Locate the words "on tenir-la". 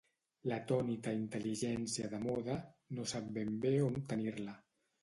3.91-4.63